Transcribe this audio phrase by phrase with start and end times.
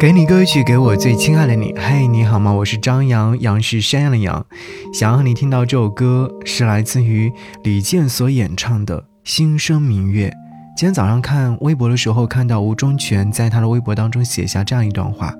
[0.00, 1.74] 给你歌曲，给我最亲爱的你。
[1.76, 2.50] 嘿，你好吗？
[2.50, 4.46] 我是张扬，杨是山羊的羊。
[4.94, 7.30] 想要和你听到这首歌，是来自于
[7.64, 10.28] 李健所演唱的《心声明月》。
[10.74, 15.34] 今天早上看微博的时候，看到吴忠全在他的微博当中写下这样一段话，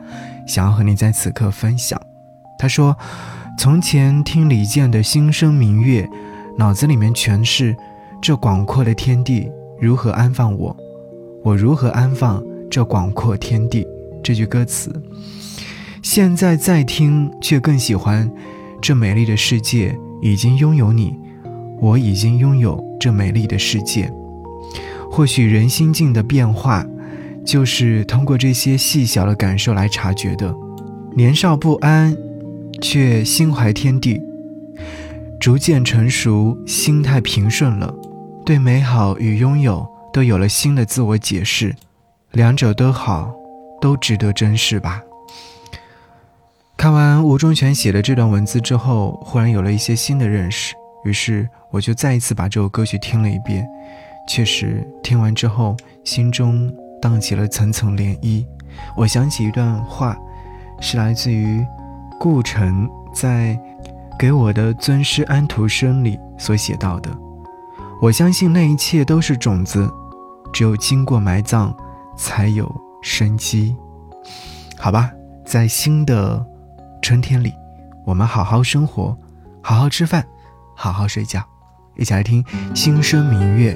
[0.47, 1.99] 想要和你在此刻分享。
[2.59, 2.95] 他说
[3.57, 6.03] ：“从前听李健的《心声明月》，
[6.59, 7.75] 脑子里面全是
[8.21, 9.51] 这广阔的天地
[9.81, 10.77] 如何安放我，
[11.43, 13.87] 我如何安放这广阔天地。”
[14.23, 14.93] 这句歌词，
[16.03, 18.31] 现在再听却更喜欢。
[18.83, 21.15] 这美丽的世界已经拥有你，
[21.81, 24.11] 我已经拥有这美丽的世界。
[25.11, 26.87] 或许人心境的变化，
[27.45, 30.55] 就是通过这些细小的感受来察觉的。
[31.15, 32.17] 年少不安，
[32.81, 34.21] 却心怀天地；
[35.39, 37.95] 逐渐成熟，心态平顺了，
[38.47, 41.75] 对美好与拥有都有了新的自我解释。
[42.33, 43.40] 两者都好。
[43.81, 45.03] 都值得珍视吧。
[46.77, 53.69] 看完吴忠全写的这段文字之后，忽然有了一些新的认识，于是我就再一次把这首歌曲听了一遍。
[54.29, 56.73] 确实，听完之后，心中
[57.03, 58.47] 荡起了层层涟漪。
[58.97, 60.17] 我想起一段话，
[60.81, 61.63] 是来自于
[62.19, 63.55] 顾城在
[64.19, 67.11] 《给我的尊师安徒生》里所写到的
[68.01, 69.91] ：“我相信那一切都是种子，
[70.53, 71.75] 只有经过埋葬，
[72.17, 72.73] 才有。”
[73.03, 73.75] 生机，
[74.79, 75.11] 好吧，
[75.45, 76.45] 在新的
[77.03, 77.53] 春天里，
[78.05, 79.17] 我们好好生活，
[79.63, 80.27] 好好吃饭，
[80.77, 81.43] 好好睡觉，
[81.97, 82.45] 一起来听
[82.77, 83.75] 《心声明月》。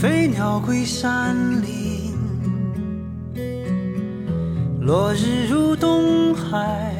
[0.00, 2.14] 飞鸟归山林，
[4.80, 6.94] 落日入东海。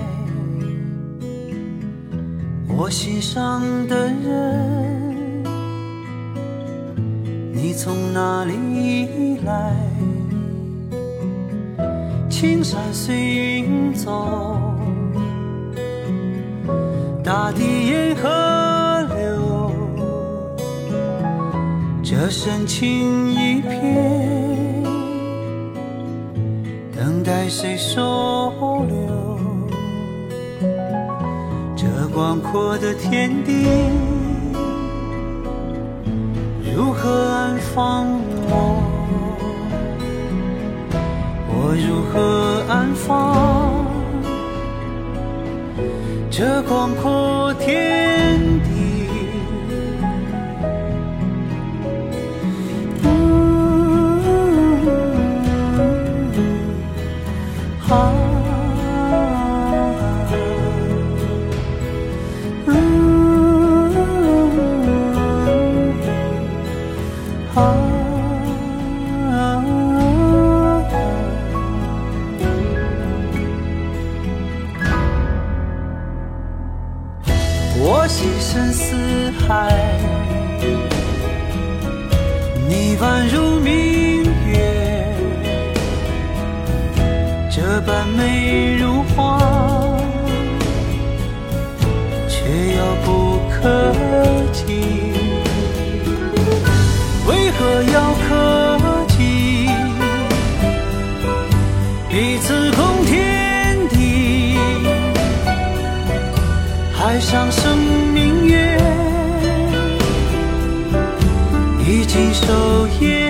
[2.69, 5.43] 我心上的人，
[7.55, 9.75] 你从哪里来？
[12.29, 14.61] 青山随云走，
[17.25, 18.70] 大地沿河。
[22.31, 24.85] 深情一片，
[26.97, 28.53] 等待谁收
[28.89, 29.39] 留？
[31.77, 33.67] 这广阔的天地，
[36.73, 38.07] 如何安放
[38.49, 38.81] 我？
[41.53, 43.85] 我如何安放
[46.31, 48.10] 这广阔天
[57.91, 58.40] 好
[88.07, 89.39] 美如画，
[92.29, 93.93] 却遥不可
[94.53, 94.59] 及。
[97.27, 98.29] 为何要可
[99.09, 99.69] 及？
[102.09, 104.59] 彼此共天地，
[106.93, 108.01] 海上生。
[112.33, 113.30] 手眼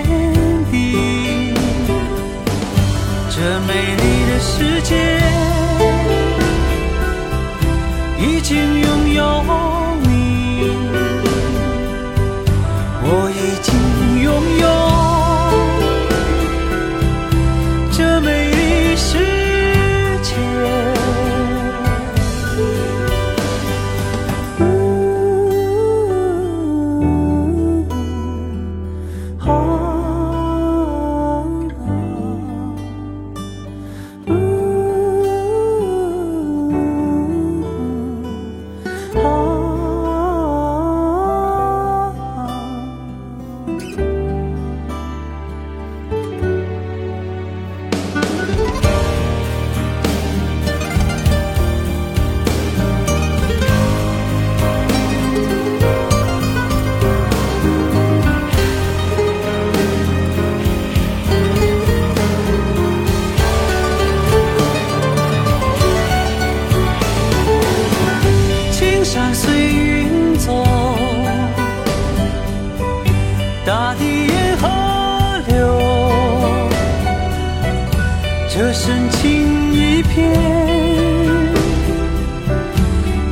[78.73, 80.31] 深情一片，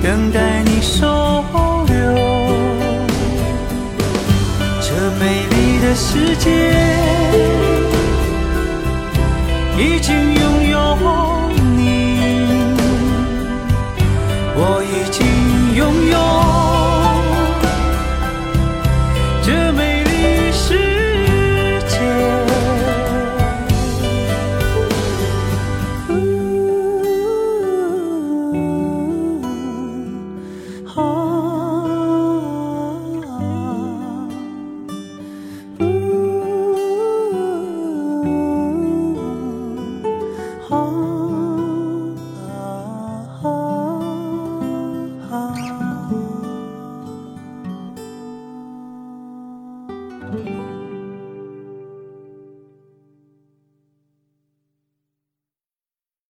[0.04, 1.08] 等待你收
[1.88, 1.96] 留。
[4.82, 6.50] 这美丽的世界，
[9.78, 10.39] 已经。
[30.96, 31.39] 可